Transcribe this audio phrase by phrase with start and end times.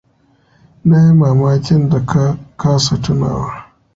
[0.87, 3.53] Na yi mamakin da ka kasa tunawa.